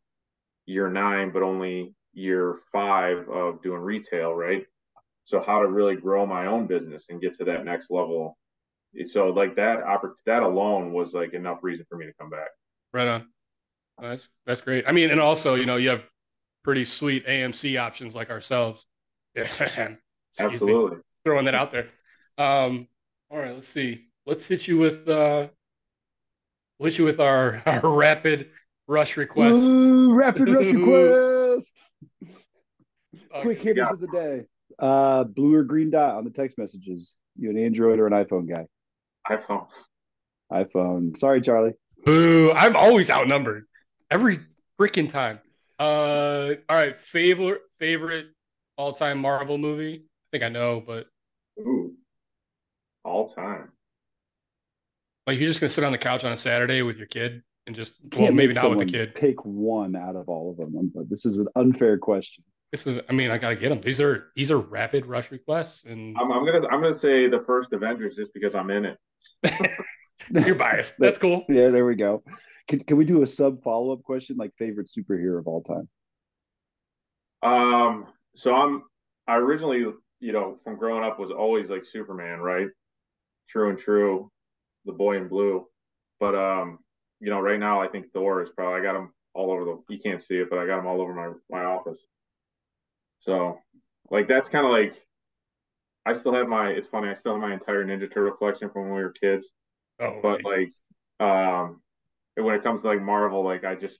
[0.65, 4.65] year nine, but only year five of doing retail, right?
[5.26, 8.38] So how to really grow my own business and get to that next level.
[9.06, 9.80] So like that
[10.26, 12.50] that alone was like enough reason for me to come back.
[12.94, 13.28] Right on.
[14.02, 14.86] That's that's great.
[14.88, 16.04] I mean, and also, you know, you have
[16.64, 18.86] pretty sweet AMC options like ourselves.
[20.40, 20.98] Absolutely.
[20.98, 21.88] Me, throwing that out there.
[22.38, 22.88] Um,
[23.32, 24.08] all right, let's see.
[24.26, 25.48] Let's hit you with uh
[26.80, 28.50] hit you with our, our rapid
[28.88, 29.62] rush request.
[29.64, 31.74] rapid rush request.
[33.42, 33.94] Quick hitters yeah.
[33.94, 34.46] of the day.
[34.80, 37.16] Uh blue or green dot on the text messages.
[37.36, 38.68] You an Android or an iPhone guy?
[39.30, 39.68] iPhone.
[40.52, 41.18] iPhone.
[41.18, 41.74] Sorry, Charlie.
[42.06, 42.52] Boo.
[42.54, 43.66] I'm always outnumbered.
[44.10, 44.40] Every
[44.80, 45.40] freaking time.
[45.80, 48.28] Uh all right, favorite favorite
[48.78, 50.06] all-time Marvel movie?
[50.06, 51.08] I think I know, but
[51.60, 51.94] Ooh
[53.08, 53.70] all time.
[55.26, 57.76] Like you're just gonna sit on the couch on a Saturday with your kid and
[57.76, 59.16] just well maybe not with the kid.
[59.16, 60.92] Pick one out of all of them.
[60.94, 62.44] But this is an unfair question.
[62.72, 63.82] This is I mean I gotta get them.
[63.82, 67.44] These are these are rapid rush requests and I'm, I'm gonna I'm gonna say the
[67.46, 68.98] first Avengers just because I'm in it.
[70.32, 70.96] you're biased.
[70.98, 71.46] That's cool.
[71.50, 72.24] Yeah, there we go.
[72.68, 75.88] Can, can we do a sub follow up question like favorite superhero of all time?
[77.44, 78.84] Um, so I'm
[79.28, 79.86] I originally,
[80.20, 82.68] you know, from growing up was always like Superman, right?
[83.48, 84.32] true and true,
[84.86, 85.66] the boy in blue.
[86.20, 86.80] But um,
[87.20, 89.84] you know, right now I think Thor is probably I got him all over the.
[89.90, 92.00] You can't see it, but I got him all over my my office.
[93.20, 93.60] So,
[94.10, 95.02] like that's kind of like,
[96.08, 96.70] I still have my.
[96.70, 97.10] It's funny.
[97.10, 99.48] I still have my entire Ninja Turtle collection from when we were kids.
[100.00, 100.72] Oh, but like,
[101.20, 101.82] um,
[102.36, 104.00] when it comes to like Marvel, like I just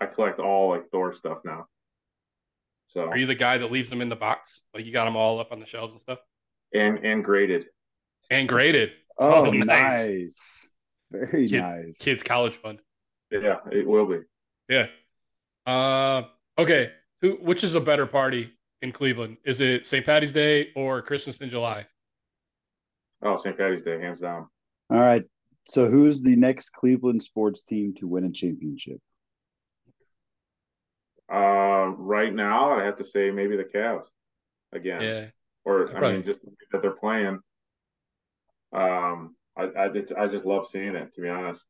[0.00, 1.66] I collect all like Thor stuff now.
[2.88, 4.62] So, are you the guy that leaves them in the box?
[4.74, 6.18] Like you got them all up on the shelves and stuff?
[6.72, 7.66] And and graded
[8.30, 8.92] and graded.
[9.16, 9.66] Oh, oh nice.
[9.66, 10.70] nice.
[11.12, 11.98] Very Kid, nice.
[11.98, 12.80] Kids college fund.
[13.30, 14.18] Yeah, it will be.
[14.68, 14.86] Yeah.
[15.66, 16.22] Uh
[16.58, 16.90] okay.
[17.20, 18.52] Who which is a better party
[18.84, 19.38] in Cleveland?
[19.44, 20.06] Is it St.
[20.06, 21.86] Patty's Day or Christmas in July?
[23.22, 23.56] Oh, St.
[23.56, 24.48] Patty's Day, hands down.
[24.90, 25.24] All right.
[25.66, 29.00] So who's the next Cleveland sports team to win a championship?
[31.32, 34.04] Uh right now I have to say maybe the Cavs
[34.72, 35.00] again.
[35.00, 35.26] Yeah.
[35.64, 37.40] Or I mean just that they're playing
[38.74, 41.62] um, I, I just I just love seeing it to be honest.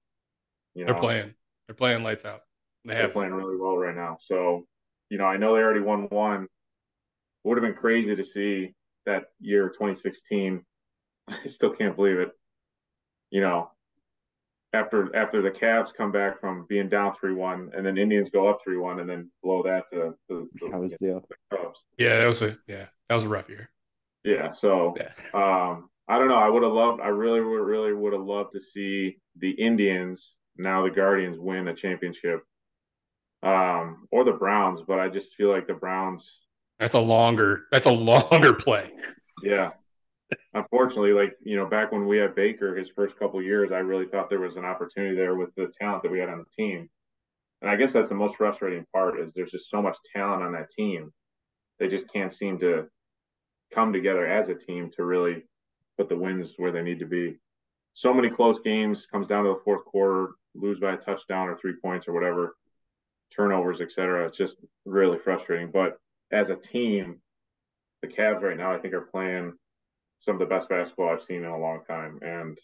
[0.75, 1.35] You know, they're playing.
[1.69, 2.41] They're playing lights out.
[2.85, 4.19] They are playing really well right now.
[4.21, 4.67] So,
[5.09, 6.49] you know, I know they already won one.
[7.45, 8.75] It would have been crazy to see
[9.07, 10.65] that year 2016.
[11.29, 12.31] I still can't believe it.
[13.31, 13.71] You know,
[14.75, 18.49] after after the Cavs come back from being down three one, and then Indians go
[18.49, 21.79] up three one, and then blow that to, to, to that was the, the Cubs.
[21.99, 23.71] Yeah, that was a yeah that was a rough year.
[24.25, 25.11] Yeah, so yeah.
[25.35, 26.37] um, I don't know.
[26.37, 27.01] I would have loved.
[27.01, 31.69] I really, would, really would have loved to see the Indians now the Guardians win
[31.69, 32.43] a championship,
[33.43, 34.81] um, or the Browns.
[34.87, 36.41] But I just feel like the Browns.
[36.79, 37.67] That's a longer.
[37.71, 38.91] That's a longer play.
[39.43, 39.69] Yeah.
[40.55, 44.07] unfortunately, like you know, back when we had Baker, his first couple years, I really
[44.07, 46.89] thought there was an opportunity there with the talent that we had on the team.
[47.63, 50.53] And I guess that's the most frustrating part is there's just so much talent on
[50.53, 51.13] that team.
[51.79, 52.89] They just can't seem to
[53.73, 55.45] come together as a team to really
[55.97, 57.37] put the wins where they need to be.
[57.95, 61.57] So many close games comes down to the fourth quarter, lose by a touchdown or
[61.57, 62.57] three points or whatever,
[63.35, 64.27] turnovers, etc.
[64.27, 65.71] It's just really frustrating.
[65.71, 65.99] But
[66.33, 67.21] as a team,
[68.03, 69.55] the Cavs right now, I think, are playing
[70.21, 72.19] some of the best basketball I've seen in a long time.
[72.23, 72.59] And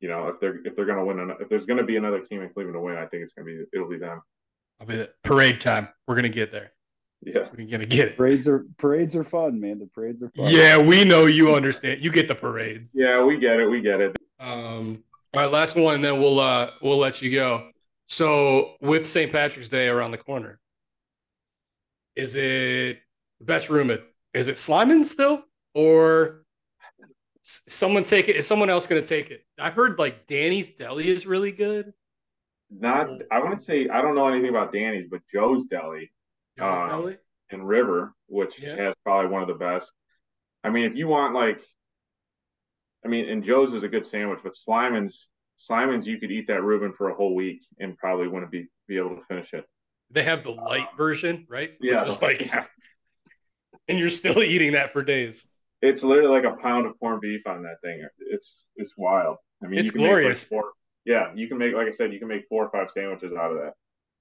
[0.00, 2.20] you know, if they're if they're going to win, if there's going to be another
[2.20, 4.20] team in Cleveland to win, I think it's going to be it'll be them.
[4.80, 5.88] I'll be the parade time.
[6.06, 6.72] We're going to get there.
[7.24, 8.16] Yeah, we're going to get it.
[8.16, 9.78] Parades are parades are fun, man.
[9.78, 10.50] The parades are fun.
[10.50, 12.02] Yeah, we know you understand.
[12.02, 12.92] You get the parades.
[12.94, 13.66] Yeah, we get it.
[13.70, 14.16] We get it.
[14.40, 15.04] Um.
[15.34, 17.70] All right, last one, and then we'll uh we'll let you go.
[18.08, 19.30] So with St.
[19.30, 20.58] Patrick's Day around the corner,
[22.16, 23.00] is it
[23.40, 24.02] best room at
[24.34, 25.42] is it Slyman still
[25.74, 26.44] or
[27.42, 28.36] someone take it?
[28.36, 29.44] Is someone else going to take it?
[29.58, 31.92] I've heard like Danny's Deli is really good.
[32.70, 36.10] Not, I want to say I don't know anything about Danny's, but Joe's Deli,
[36.58, 37.16] Joe's um, Deli?
[37.50, 38.76] and River, which yeah.
[38.76, 39.90] has probably one of the best.
[40.64, 41.60] I mean, if you want like,
[43.04, 46.62] I mean, and Joe's is a good sandwich, but Slyman's Slyman's you could eat that
[46.62, 49.66] Reuben for a whole week and probably wouldn't be be able to finish it.
[50.12, 51.72] They have the light version, right?
[51.80, 52.66] Yeah, just like yeah.
[53.88, 55.46] and you're still eating that for days.
[55.80, 58.06] It's literally like a pound of corned beef on that thing.
[58.30, 59.38] It's it's wild.
[59.62, 60.44] I mean, it's glorious.
[60.44, 60.72] Like four,
[61.04, 63.50] yeah, you can make like I said, you can make four or five sandwiches out
[63.50, 63.72] of that.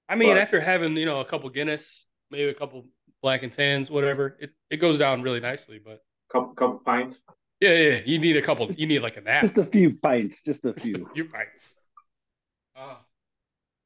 [0.10, 2.86] I mean, but, after having you know a couple Guinness, maybe a couple
[3.22, 5.80] black and tans, whatever, it, it goes down really nicely.
[5.84, 6.02] But
[6.32, 7.22] couple couple pints.
[7.60, 8.72] Yeah, yeah, you need a couple.
[8.72, 9.42] You need like a nap.
[9.42, 10.42] Just a few pints.
[10.42, 10.94] Just a few.
[10.94, 11.76] Just a few pints.
[12.76, 12.98] Uh, all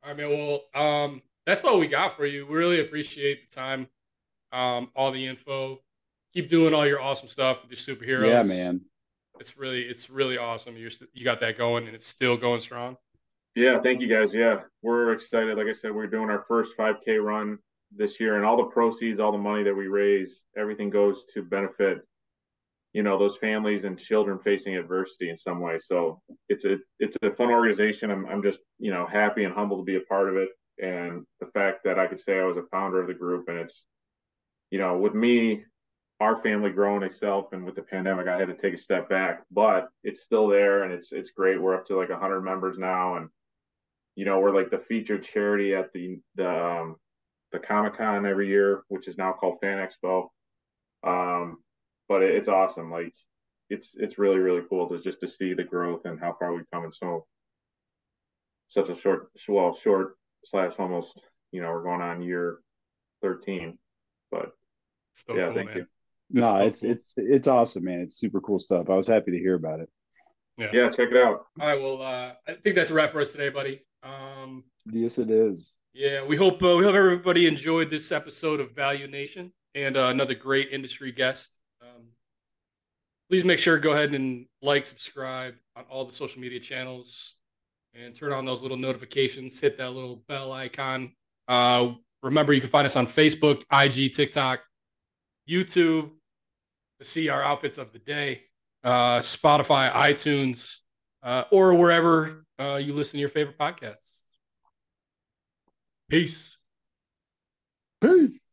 [0.06, 0.30] right, man.
[0.30, 2.46] Well, um, that's all we got for you.
[2.46, 3.88] We really appreciate the time,
[4.52, 5.80] um, all the info
[6.36, 8.28] keep doing all your awesome stuff with your superheroes.
[8.28, 8.82] Yeah, man.
[9.40, 10.78] It's really it's really awesome.
[10.78, 12.98] You're you got that going and it's still going strong.
[13.56, 14.34] Yeah, thank you guys.
[14.34, 15.58] Yeah, we're excited.
[15.58, 17.58] Like I said, we're doing our first 5K run
[17.96, 21.42] this year, and all the proceeds, all the money that we raise, everything goes to
[21.42, 22.00] benefit,
[22.92, 25.80] you know, those families and children facing adversity in some way.
[25.80, 28.12] So it's a it's a fun organization.
[28.12, 31.26] I'm I'm just you know happy and humble to be a part of it, and
[31.40, 33.84] the fact that I could say I was a founder of the group, and it's,
[34.72, 35.64] you know, with me
[36.22, 39.44] our family growing itself and with the pandemic i had to take a step back
[39.52, 41.62] but it's still there and it's it's great.
[41.62, 43.30] We're up to like 100 members now and
[44.16, 46.96] you know we're like the featured charity at the the um,
[47.52, 50.30] the comic con every year which is now called fan expo.
[51.06, 51.58] Um
[52.08, 52.92] but it, it's awesome.
[52.92, 53.14] Like
[53.70, 56.70] it's it's really really cool to just to see the growth and how far we've
[56.72, 57.26] come in so
[58.70, 62.60] such a short well short slash almost you know we're going on year
[63.22, 63.78] 13
[64.32, 64.52] but
[65.14, 65.78] Still yeah cool, thank man.
[65.78, 65.86] you
[66.30, 66.92] no, it's cool.
[66.92, 68.02] it's it's awesome, man.
[68.02, 68.90] It's super cool stuff.
[68.90, 69.90] I was happy to hear about it.
[70.58, 71.46] Yeah, yeah check it out.
[71.60, 73.86] All right, well, uh, I think that's a wrap for us today, buddy.
[74.04, 75.76] Um, yes, it is.
[75.94, 80.34] Yeah, we hope uh, we hope everybody enjoyed this episode of ValuNation and uh, another
[80.34, 81.60] great industry guest.
[81.82, 82.08] Um,
[83.30, 87.36] please make sure to go ahead and like, subscribe on all the social media channels,
[87.96, 89.60] and turn on those little notifications.
[89.60, 91.14] Hit that little bell icon.
[91.48, 94.62] Uh, remember, you can find us on Facebook, IG, TikTok,
[95.50, 96.12] YouTube
[97.00, 98.44] to see our outfits of the day,
[98.84, 100.80] uh, Spotify, iTunes,
[101.24, 104.18] uh, or wherever uh, you listen to your favorite podcasts.
[106.10, 106.58] Peace.
[108.02, 108.45] Peace.